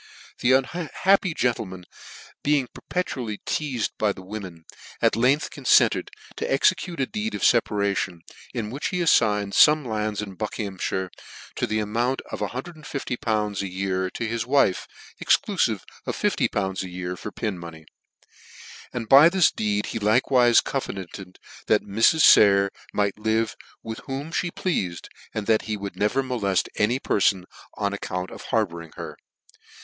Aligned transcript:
The 0.39 0.53
unhappy 0.53 1.31
gentleman, 1.35 1.85
being 2.41 2.67
perpetually 2.73 3.37
teazed 3.45 3.91
by 3.99 4.11
the 4.13 4.23
women, 4.23 4.65
at 4.99 5.15
length 5.15 5.51
confented 5.51 6.09
to. 6.37 6.51
exe 6.51 6.73
cute 6.75 6.99
a 7.01 7.05
deed 7.05 7.35
of 7.35 7.43
ieparation, 7.43 8.21
in 8.51 8.71
which 8.71 8.87
he 8.87 8.97
affigned 9.01 9.53
fome 9.53 9.85
lands 9.85 10.19
in 10.19 10.33
Buckins; 10.37 10.81
hammire, 10.89 11.11
to 11.53 11.67
the 11.67 11.77
amount 11.77 12.21
of 12.31 12.41
o 12.41 12.45
* 12.45 12.51
150!. 12.51 13.17
a 13.61 13.67
year, 13.67 14.09
to 14.09 14.27
his 14.27 14.43
wife, 14.47 14.87
exclufive 15.23 15.81
of 16.07 16.15
50!. 16.15 16.49
a 16.55 16.73
year 16.87 17.15
for 17.15 17.31
pin 17.31 17.59
money; 17.59 17.85
and 18.91 19.07
by 19.07 19.29
this 19.29 19.51
deed 19.51 19.85
he 19.85 19.99
like 19.99 20.31
wife 20.31 20.63
cove 20.63 20.87
nanted 20.87 21.35
that 21.67 21.83
Mrs. 21.85 22.21
Sayer 22.21 22.71
might 22.91 23.19
live 23.19 23.55
with 23.83 23.99
whom 24.07 24.29
me 24.29 24.49
pleafed, 24.49 25.09
ancl 25.35 25.45
that 25.45 25.61
he 25.65 25.77
would 25.77 25.95
never 25.95 26.23
moleft 26.23 26.69
any 26.75 26.97
per 26.97 27.19
1 27.19 27.21
Ion 27.41 27.45
on 27.75 27.93
account 27.93 28.31
of 28.31 28.45
harbouring 28.45 28.93
her. 28.95 29.15